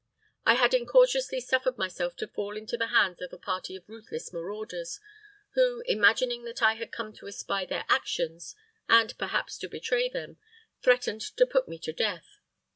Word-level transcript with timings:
I 0.47 0.55
had 0.55 0.73
incautiously 0.73 1.39
suffered 1.41 1.77
myself 1.77 2.15
to 2.15 2.27
fall 2.27 2.57
into 2.57 2.75
the 2.75 2.87
hands 2.87 3.21
of 3.21 3.31
a 3.31 3.37
party 3.37 3.75
of 3.75 3.87
ruthless 3.87 4.33
marauders, 4.33 4.99
who, 5.53 5.83
imagining 5.85 6.43
that 6.45 6.63
I 6.63 6.73
had 6.73 6.91
come 6.91 7.13
to 7.17 7.27
espy 7.27 7.67
their 7.67 7.85
actions, 7.87 8.55
and 8.89 9.15
perhaps 9.19 9.59
to 9.59 9.69
betray 9.69 10.09
them, 10.09 10.37
threatened 10.81 11.21
to 11.21 11.45
put 11.45 11.67
me 11.67 11.77
to 11.77 11.93
death. 11.93 12.39